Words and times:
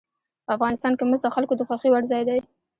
افغانستان 0.55 0.93
کې 0.97 1.03
مس 1.09 1.19
د 1.23 1.27
خلکو 1.35 1.53
د 1.57 1.61
خوښې 1.67 1.89
وړ 1.91 2.03
ځای 2.11 2.21
دی. 2.29 2.39